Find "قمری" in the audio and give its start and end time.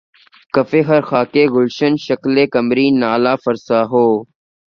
2.53-2.87